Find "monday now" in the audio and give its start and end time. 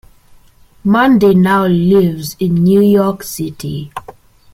0.83-1.67